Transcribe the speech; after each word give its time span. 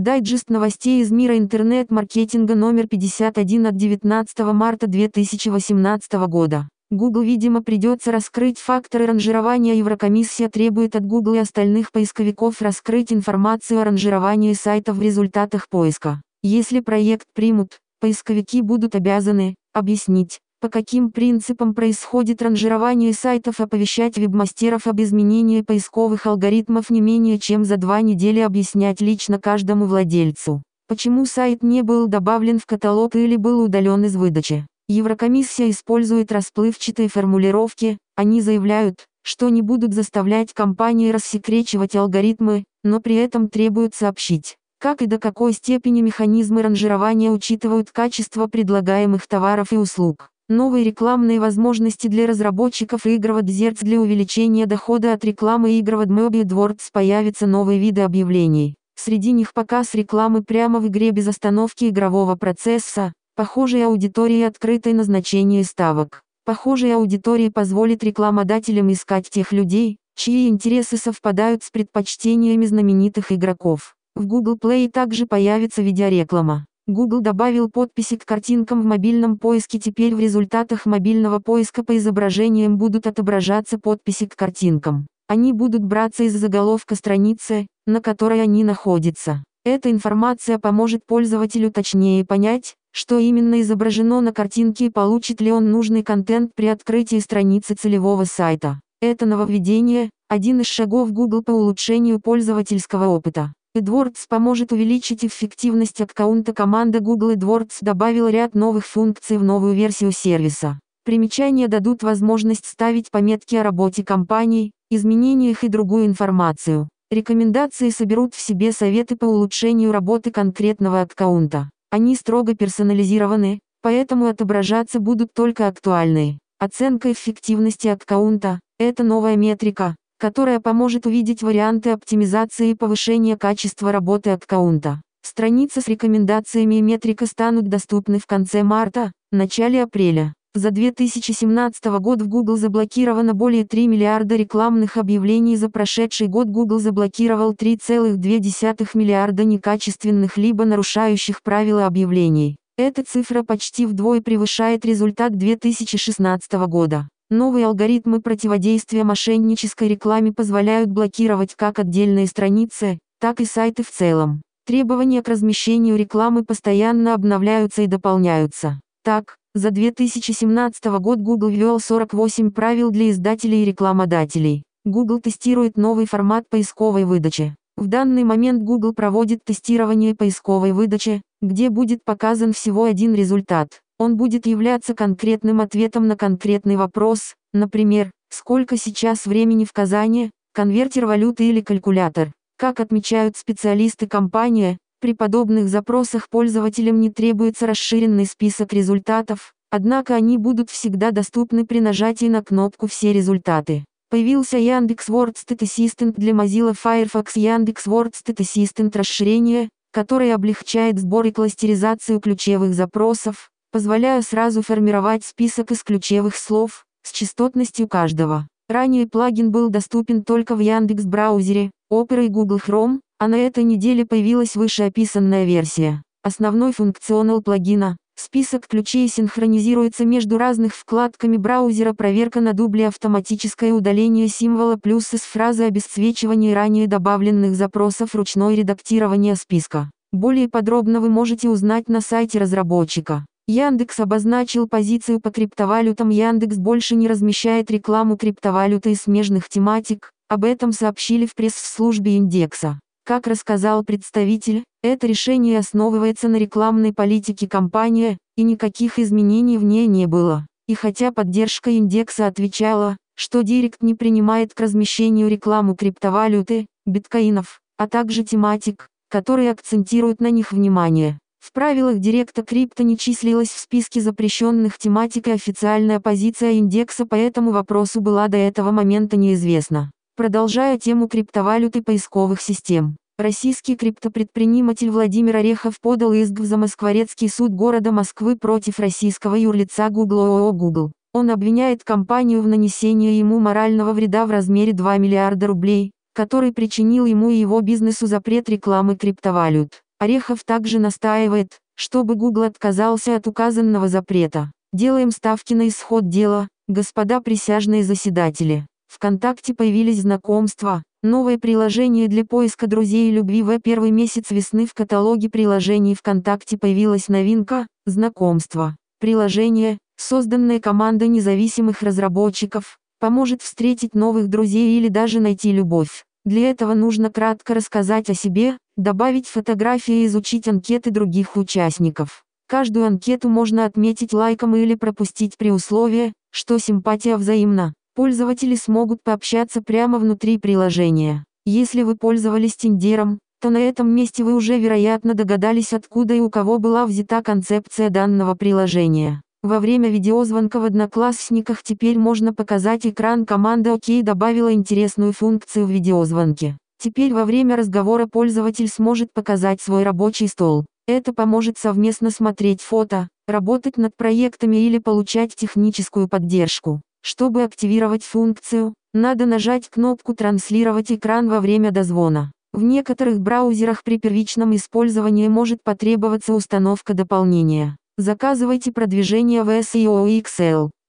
Дайджест 0.00 0.48
новостей 0.48 1.02
из 1.02 1.10
мира 1.10 1.36
интернет-маркетинга 1.36 2.54
номер 2.54 2.86
51 2.86 3.66
от 3.66 3.76
19 3.76 4.38
марта 4.54 4.86
2018 4.86 6.12
года. 6.26 6.70
Google, 6.90 7.20
видимо, 7.20 7.62
придется 7.62 8.10
раскрыть 8.10 8.58
факторы 8.58 9.04
ранжирования. 9.04 9.74
Еврокомиссия 9.74 10.48
требует 10.48 10.96
от 10.96 11.04
Google 11.04 11.34
и 11.34 11.38
остальных 11.40 11.92
поисковиков 11.92 12.62
раскрыть 12.62 13.12
информацию 13.12 13.78
о 13.78 13.84
ранжировании 13.84 14.54
сайтов 14.54 14.96
в 14.96 15.02
результатах 15.02 15.68
поиска. 15.68 16.22
Если 16.42 16.80
проект 16.80 17.26
примут, 17.34 17.76
поисковики 18.00 18.62
будут 18.62 18.94
обязаны 18.94 19.54
объяснить, 19.74 20.40
по 20.60 20.68
каким 20.68 21.10
принципам 21.10 21.74
происходит 21.74 22.42
ранжирование 22.42 23.14
сайтов, 23.14 23.60
оповещать 23.60 24.18
вебмастеров 24.18 24.86
об 24.86 25.00
изменении 25.00 25.62
поисковых 25.62 26.26
алгоритмов 26.26 26.90
не 26.90 27.00
менее 27.00 27.38
чем 27.38 27.64
за 27.64 27.78
два 27.78 28.02
недели 28.02 28.40
объяснять 28.40 29.00
лично 29.00 29.40
каждому 29.40 29.86
владельцу, 29.86 30.62
почему 30.86 31.24
сайт 31.24 31.62
не 31.62 31.82
был 31.82 32.08
добавлен 32.08 32.58
в 32.58 32.66
каталог 32.66 33.16
или 33.16 33.36
был 33.36 33.62
удален 33.62 34.04
из 34.04 34.16
выдачи. 34.16 34.66
Еврокомиссия 34.88 35.70
использует 35.70 36.30
расплывчатые 36.30 37.08
формулировки, 37.08 37.96
они 38.16 38.42
заявляют, 38.42 39.06
что 39.22 39.48
не 39.48 39.62
будут 39.62 39.94
заставлять 39.94 40.52
компании 40.52 41.10
рассекречивать 41.10 41.96
алгоритмы, 41.96 42.64
но 42.84 43.00
при 43.00 43.14
этом 43.14 43.48
требуют 43.48 43.94
сообщить, 43.94 44.56
как 44.78 45.00
и 45.00 45.06
до 45.06 45.18
какой 45.18 45.54
степени 45.54 46.02
механизмы 46.02 46.60
ранжирования 46.62 47.30
учитывают 47.30 47.90
качество 47.92 48.46
предлагаемых 48.46 49.26
товаров 49.26 49.72
и 49.72 49.76
услуг. 49.76 50.28
Новые 50.50 50.84
рекламные 50.84 51.40
возможности 51.40 52.08
для 52.08 52.26
разработчиков 52.26 53.06
игр 53.06 53.38
AdZerts 53.38 53.78
для 53.80 53.98
увеличения 53.98 54.66
дохода 54.66 55.14
от 55.14 55.24
рекламы 55.24 55.78
игр 55.78 55.96
в 55.96 56.00
AdWords 56.02 56.90
появятся 56.92 57.46
новые 57.46 57.80
виды 57.80 58.02
объявлений. 58.02 58.74
Среди 58.96 59.32
них 59.32 59.54
показ 59.54 59.94
рекламы 59.94 60.42
прямо 60.42 60.80
в 60.80 60.88
игре 60.88 61.12
без 61.12 61.28
остановки 61.28 61.88
игрового 61.88 62.34
процесса, 62.34 63.14
Похожей 63.40 63.86
аудитории 63.86 64.42
открытой 64.42 64.92
назначение 64.92 65.64
ставок. 65.64 66.22
Похожей 66.44 66.94
аудитории 66.94 67.48
позволит 67.48 68.04
рекламодателям 68.04 68.92
искать 68.92 69.30
тех 69.30 69.52
людей, 69.52 69.96
чьи 70.14 70.46
интересы 70.46 70.98
совпадают 70.98 71.62
с 71.62 71.70
предпочтениями 71.70 72.66
знаменитых 72.66 73.32
игроков. 73.32 73.94
В 74.14 74.26
Google 74.26 74.58
Play 74.58 74.90
также 74.90 75.24
появится 75.24 75.80
видеореклама. 75.80 76.66
Google 76.90 77.20
добавил 77.20 77.70
подписи 77.70 78.16
к 78.16 78.24
картинкам 78.24 78.82
в 78.82 78.84
мобильном 78.84 79.38
поиске. 79.38 79.78
Теперь 79.78 80.14
в 80.14 80.20
результатах 80.20 80.86
мобильного 80.86 81.38
поиска 81.38 81.82
по 81.82 81.96
изображениям 81.96 82.76
будут 82.76 83.06
отображаться 83.06 83.78
подписи 83.78 84.26
к 84.26 84.36
картинкам. 84.36 85.06
Они 85.28 85.52
будут 85.52 85.84
браться 85.84 86.24
из 86.24 86.34
заголовка 86.34 86.96
страницы, 86.96 87.66
на 87.86 88.00
которой 88.00 88.42
они 88.42 88.64
находятся. 88.64 89.42
Эта 89.64 89.90
информация 89.90 90.58
поможет 90.58 91.06
пользователю 91.06 91.70
точнее 91.70 92.24
понять, 92.24 92.74
что 92.92 93.18
именно 93.18 93.60
изображено 93.60 94.20
на 94.20 94.32
картинке 94.32 94.86
и 94.86 94.90
получит 94.90 95.40
ли 95.40 95.52
он 95.52 95.70
нужный 95.70 96.02
контент 96.02 96.54
при 96.54 96.66
открытии 96.66 97.20
страницы 97.20 97.74
целевого 97.74 98.24
сайта. 98.24 98.80
Это 99.00 99.24
нововведение– 99.24 100.10
один 100.28 100.60
из 100.60 100.66
шагов 100.66 101.12
Google 101.12 101.42
по 101.42 101.52
улучшению 101.52 102.20
пользовательского 102.20 103.06
опыта. 103.06 103.52
AdWords 103.76 104.26
поможет 104.28 104.72
увеличить 104.72 105.24
эффективность 105.24 106.00
аккаунта. 106.00 106.52
Команда 106.52 106.98
Google 106.98 107.34
AdWords 107.34 107.78
добавила 107.82 108.28
ряд 108.28 108.56
новых 108.56 108.84
функций 108.84 109.38
в 109.38 109.44
новую 109.44 109.74
версию 109.74 110.10
сервиса. 110.10 110.80
Примечания 111.04 111.68
дадут 111.68 112.02
возможность 112.02 112.66
ставить 112.66 113.12
пометки 113.12 113.54
о 113.54 113.62
работе 113.62 114.04
компаний, 114.04 114.72
изменениях 114.90 115.62
и 115.62 115.68
другую 115.68 116.06
информацию. 116.06 116.88
Рекомендации 117.12 117.90
соберут 117.90 118.34
в 118.34 118.40
себе 118.40 118.72
советы 118.72 119.14
по 119.14 119.26
улучшению 119.26 119.92
работы 119.92 120.32
конкретного 120.32 121.02
аккаунта. 121.02 121.70
Они 121.92 122.16
строго 122.16 122.56
персонализированы, 122.56 123.60
поэтому 123.82 124.26
отображаться 124.26 124.98
будут 124.98 125.32
только 125.32 125.68
актуальные. 125.68 126.40
Оценка 126.58 127.12
эффективности 127.12 127.86
аккаунта– 127.86 128.58
это 128.80 129.04
новая 129.04 129.36
метрика, 129.36 129.94
которая 130.20 130.60
поможет 130.60 131.06
увидеть 131.06 131.42
варианты 131.42 131.90
оптимизации 131.90 132.70
и 132.70 132.74
повышения 132.74 133.36
качества 133.36 133.90
работы 133.90 134.30
аккаунта. 134.30 135.00
Страницы 135.22 135.80
с 135.80 135.88
рекомендациями 135.88 136.76
и 136.76 136.82
метрика 136.82 137.26
станут 137.26 137.68
доступны 137.68 138.18
в 138.18 138.26
конце 138.26 138.62
марта, 138.62 139.12
начале 139.32 139.82
апреля. 139.82 140.34
За 140.54 140.70
2017 140.70 141.84
год 142.00 142.22
в 142.22 142.28
Google 142.28 142.56
заблокировано 142.56 143.34
более 143.34 143.64
3 143.64 143.86
миллиарда 143.86 144.36
рекламных 144.36 144.96
объявлений. 144.96 145.56
За 145.56 145.70
прошедший 145.70 146.26
год 146.26 146.48
Google 146.48 146.80
заблокировал 146.80 147.54
3,2 147.54 148.88
миллиарда 148.94 149.44
некачественных 149.44 150.36
либо 150.36 150.64
нарушающих 150.64 151.42
правила 151.42 151.86
объявлений. 151.86 152.56
Эта 152.76 153.04
цифра 153.04 153.42
почти 153.42 153.86
вдвое 153.86 154.20
превышает 154.20 154.84
результат 154.84 155.36
2016 155.36 156.52
года. 156.66 157.08
Новые 157.32 157.66
алгоритмы 157.66 158.20
противодействия 158.20 159.04
мошеннической 159.04 159.86
рекламе 159.86 160.32
позволяют 160.32 160.90
блокировать 160.90 161.54
как 161.54 161.78
отдельные 161.78 162.26
страницы, 162.26 162.98
так 163.20 163.40
и 163.40 163.44
сайты 163.44 163.84
в 163.84 163.90
целом. 163.90 164.42
Требования 164.66 165.22
к 165.22 165.28
размещению 165.28 165.96
рекламы 165.96 166.44
постоянно 166.44 167.14
обновляются 167.14 167.82
и 167.82 167.86
дополняются. 167.86 168.80
Так, 169.04 169.36
за 169.54 169.70
2017 169.70 170.84
год 170.98 171.20
Google 171.20 171.50
ввел 171.50 171.78
48 171.78 172.50
правил 172.50 172.90
для 172.90 173.10
издателей 173.10 173.62
и 173.62 173.64
рекламодателей. 173.64 174.64
Google 174.84 175.20
тестирует 175.20 175.76
новый 175.76 176.06
формат 176.06 176.48
поисковой 176.50 177.04
выдачи. 177.04 177.54
В 177.76 177.86
данный 177.86 178.24
момент 178.24 178.64
Google 178.64 178.92
проводит 178.92 179.44
тестирование 179.44 180.16
поисковой 180.16 180.72
выдачи, 180.72 181.22
где 181.40 181.70
будет 181.70 182.04
показан 182.04 182.52
всего 182.52 182.84
один 182.84 183.14
результат. 183.14 183.80
Он 184.00 184.16
будет 184.16 184.46
являться 184.46 184.94
конкретным 184.94 185.60
ответом 185.60 186.08
на 186.08 186.16
конкретный 186.16 186.76
вопрос, 186.76 187.34
например, 187.52 188.10
сколько 188.30 188.78
сейчас 188.78 189.26
времени 189.26 189.66
в 189.66 189.74
Казани, 189.74 190.30
конвертер 190.54 191.04
валюты 191.04 191.50
или 191.50 191.60
калькулятор. 191.60 192.32
Как 192.56 192.80
отмечают 192.80 193.36
специалисты 193.36 194.08
компании, 194.08 194.78
при 195.02 195.12
подобных 195.12 195.68
запросах 195.68 196.30
пользователям 196.30 196.98
не 196.98 197.10
требуется 197.10 197.66
расширенный 197.66 198.24
список 198.24 198.72
результатов, 198.72 199.52
однако 199.68 200.14
они 200.14 200.38
будут 200.38 200.70
всегда 200.70 201.10
доступны 201.10 201.66
при 201.66 201.80
нажатии 201.80 202.30
на 202.30 202.42
кнопку 202.42 202.86
«Все 202.86 203.12
результаты». 203.12 203.84
Появился 204.08 204.56
Яндекс 204.56 205.10
WordStat 205.10 205.58
Assistant 205.58 206.14
для 206.16 206.32
Mozilla 206.32 206.72
Firefox 206.74 207.36
Яндекс 207.36 207.86
WordStat 207.86 208.36
Assistant 208.36 208.96
расширение, 208.96 209.68
которое 209.92 210.34
облегчает 210.34 210.98
сбор 210.98 211.26
и 211.26 211.32
кластеризацию 211.32 212.18
ключевых 212.18 212.72
запросов, 212.72 213.50
позволяя 213.70 214.22
сразу 214.22 214.62
формировать 214.62 215.24
список 215.24 215.70
из 215.70 215.82
ключевых 215.82 216.36
слов, 216.36 216.84
с 217.02 217.12
частотностью 217.12 217.88
каждого. 217.88 218.46
Ранее 218.68 219.06
плагин 219.06 219.50
был 219.50 219.68
доступен 219.68 220.22
только 220.22 220.54
в 220.54 220.60
Яндекс 220.60 221.04
браузере, 221.04 221.70
Opera 221.92 222.24
и 222.24 222.28
Google 222.28 222.58
Chrome, 222.58 223.00
а 223.18 223.28
на 223.28 223.36
этой 223.36 223.64
неделе 223.64 224.06
появилась 224.06 224.56
вышеописанная 224.56 225.44
версия. 225.44 226.02
Основной 226.22 226.72
функционал 226.72 227.42
плагина. 227.42 227.96
Список 228.14 228.66
ключей 228.68 229.08
синхронизируется 229.08 230.04
между 230.04 230.36
разных 230.36 230.74
вкладками 230.74 231.38
браузера 231.38 231.94
проверка 231.94 232.40
на 232.40 232.52
дубле 232.52 232.88
автоматическое 232.88 233.72
удаление 233.72 234.28
символа 234.28 234.76
плюс 234.76 235.14
из 235.14 235.20
фразы 235.20 235.64
обесцвечивания 235.64 236.54
ранее 236.54 236.86
добавленных 236.86 237.56
запросов 237.56 238.14
ручное 238.14 238.54
редактирование 238.54 239.36
списка. 239.36 239.90
Более 240.12 240.48
подробно 240.48 241.00
вы 241.00 241.08
можете 241.08 241.48
узнать 241.48 241.88
на 241.88 242.02
сайте 242.02 242.38
разработчика. 242.38 243.24
Яндекс 243.50 243.98
обозначил 243.98 244.68
позицию 244.68 245.18
по 245.18 245.32
криптовалютам. 245.32 246.10
Яндекс 246.10 246.56
больше 246.56 246.94
не 246.94 247.08
размещает 247.08 247.68
рекламу 247.68 248.16
криптовалюты 248.16 248.92
и 248.92 248.94
смежных 248.94 249.48
тематик, 249.48 250.12
об 250.28 250.44
этом 250.44 250.70
сообщили 250.70 251.26
в 251.26 251.34
пресс-службе 251.34 252.12
индекса. 252.16 252.78
Как 253.04 253.26
рассказал 253.26 253.82
представитель, 253.82 254.62
это 254.84 255.08
решение 255.08 255.58
основывается 255.58 256.28
на 256.28 256.36
рекламной 256.36 256.92
политике 256.92 257.48
компании, 257.48 258.18
и 258.36 258.44
никаких 258.44 259.00
изменений 259.00 259.58
в 259.58 259.64
ней 259.64 259.88
не 259.88 260.06
было. 260.06 260.46
И 260.68 260.74
хотя 260.76 261.10
поддержка 261.10 261.70
индекса 261.70 262.28
отвечала, 262.28 262.96
что 263.16 263.42
Директ 263.42 263.82
не 263.82 263.96
принимает 263.96 264.54
к 264.54 264.60
размещению 264.60 265.28
рекламу 265.28 265.74
криптовалюты, 265.74 266.66
биткоинов, 266.86 267.58
а 267.78 267.88
также 267.88 268.22
тематик, 268.22 268.86
которые 269.08 269.50
акцентируют 269.50 270.20
на 270.20 270.30
них 270.30 270.52
внимание. 270.52 271.18
В 271.40 271.52
правилах 271.52 271.98
Директа 271.98 272.44
крипто 272.44 272.84
не 272.84 272.96
числилась 272.96 273.48
в 273.48 273.58
списке 273.58 274.00
запрещенных 274.00 274.78
тематик 274.78 275.26
и 275.26 275.32
официальная 275.32 275.98
позиция 275.98 276.52
индекса 276.52 277.06
по 277.06 277.16
этому 277.16 277.50
вопросу 277.50 278.00
была 278.00 278.28
до 278.28 278.36
этого 278.36 278.70
момента 278.70 279.16
неизвестна. 279.16 279.90
Продолжая 280.16 280.78
тему 280.78 281.08
криптовалюты 281.08 281.82
поисковых 281.82 282.40
систем. 282.40 282.96
Российский 283.18 283.74
криптопредприниматель 283.74 284.90
Владимир 284.90 285.36
Орехов 285.36 285.80
подал 285.80 286.12
иск 286.12 286.38
в 286.38 286.44
Замоскворецкий 286.44 287.28
суд 287.28 287.52
города 287.52 287.90
Москвы 287.90 288.36
против 288.36 288.78
российского 288.78 289.34
юрлица 289.34 289.88
Google 289.88 290.20
ООО 290.20 290.52
Google. 290.52 290.92
Он 291.12 291.30
обвиняет 291.30 291.82
компанию 291.82 292.42
в 292.42 292.46
нанесении 292.46 293.14
ему 293.14 293.40
морального 293.40 293.92
вреда 293.92 294.24
в 294.26 294.30
размере 294.30 294.72
2 294.72 294.98
миллиарда 294.98 295.48
рублей, 295.48 295.90
который 296.14 296.52
причинил 296.52 297.06
ему 297.06 297.30
и 297.30 297.36
его 297.36 297.60
бизнесу 297.60 298.06
запрет 298.06 298.48
рекламы 298.48 298.94
криптовалют. 298.96 299.80
Орехов 300.00 300.44
также 300.44 300.78
настаивает, 300.78 301.58
чтобы 301.74 302.14
Google 302.14 302.44
отказался 302.44 303.16
от 303.16 303.26
указанного 303.26 303.86
запрета. 303.86 304.50
Делаем 304.72 305.10
ставки 305.10 305.52
на 305.52 305.68
исход 305.68 306.08
дела, 306.08 306.48
господа 306.68 307.20
присяжные 307.20 307.84
заседатели. 307.84 308.66
ВКонтакте 308.88 309.52
появились 309.52 310.00
знакомства, 310.00 310.82
новое 311.02 311.36
приложение 311.36 312.08
для 312.08 312.24
поиска 312.24 312.66
друзей 312.66 313.10
и 313.10 313.14
любви 313.14 313.42
в 313.42 313.58
первый 313.60 313.90
месяц 313.90 314.30
весны 314.30 314.64
в 314.64 314.72
каталоге 314.72 315.28
приложений 315.28 315.96
ВКонтакте 315.96 316.56
появилась 316.56 317.08
новинка 317.08 317.66
«Знакомство». 317.84 318.76
Приложение, 319.00 319.76
созданное 319.98 320.60
командой 320.60 321.08
независимых 321.08 321.82
разработчиков, 321.82 322.78
поможет 323.00 323.42
встретить 323.42 323.94
новых 323.94 324.28
друзей 324.28 324.78
или 324.78 324.88
даже 324.88 325.20
найти 325.20 325.52
любовь. 325.52 326.04
Для 326.24 326.50
этого 326.50 326.72
нужно 326.74 327.10
кратко 327.10 327.54
рассказать 327.54 328.10
о 328.10 328.14
себе, 328.14 328.56
добавить 328.80 329.26
фотографии 329.26 330.02
и 330.02 330.06
изучить 330.06 330.48
анкеты 330.48 330.90
других 330.90 331.36
участников. 331.36 332.24
Каждую 332.48 332.86
анкету 332.86 333.28
можно 333.28 333.64
отметить 333.64 334.12
лайком 334.12 334.56
или 334.56 334.74
пропустить 334.74 335.36
при 335.36 335.50
условии, 335.50 336.12
что 336.30 336.58
симпатия 336.58 337.16
взаимна. 337.16 337.74
Пользователи 337.94 338.54
смогут 338.54 339.02
пообщаться 339.04 339.62
прямо 339.62 339.98
внутри 339.98 340.38
приложения. 340.38 341.24
Если 341.44 341.82
вы 341.82 341.96
пользовались 341.96 342.56
Тиндером, 342.56 343.18
то 343.40 343.50
на 343.50 343.58
этом 343.58 343.88
месте 343.88 344.24
вы 344.24 344.34
уже 344.34 344.58
вероятно 344.58 345.14
догадались 345.14 345.72
откуда 345.72 346.14
и 346.14 346.20
у 346.20 346.30
кого 346.30 346.58
была 346.58 346.86
взята 346.86 347.22
концепция 347.22 347.90
данного 347.90 348.34
приложения. 348.34 349.22
Во 349.42 349.60
время 349.60 349.88
видеозвонка 349.88 350.60
в 350.60 350.64
Одноклассниках 350.64 351.62
теперь 351.62 351.98
можно 351.98 352.34
показать 352.34 352.86
экран 352.86 353.24
команда 353.24 353.74
ОК 353.74 354.02
добавила 354.02 354.52
интересную 354.52 355.12
функцию 355.12 355.66
в 355.66 355.70
видеозвонке. 355.70 356.58
Теперь 356.82 357.12
во 357.12 357.26
время 357.26 357.56
разговора 357.56 358.06
пользователь 358.06 358.68
сможет 358.68 359.12
показать 359.12 359.60
свой 359.60 359.82
рабочий 359.82 360.28
стол. 360.28 360.64
Это 360.88 361.12
поможет 361.12 361.58
совместно 361.58 362.10
смотреть 362.10 362.62
фото, 362.62 363.08
работать 363.28 363.76
над 363.76 363.94
проектами 363.94 364.56
или 364.56 364.78
получать 364.78 365.36
техническую 365.36 366.08
поддержку. 366.08 366.80
Чтобы 367.02 367.42
активировать 367.42 368.02
функцию, 368.02 368.72
надо 368.94 369.26
нажать 369.26 369.68
кнопку 369.68 370.14
«Транслировать 370.14 370.90
экран» 370.90 371.28
во 371.28 371.40
время 371.40 371.70
дозвона. 371.70 372.32
В 372.54 372.62
некоторых 372.62 373.20
браузерах 373.20 373.84
при 373.84 373.98
первичном 373.98 374.56
использовании 374.56 375.28
может 375.28 375.62
потребоваться 375.62 376.32
установка 376.32 376.94
дополнения. 376.94 377.76
Заказывайте 377.98 378.72
продвижение 378.72 379.44
в 379.44 379.50
SEO 379.50 380.08
XL. 380.22 380.70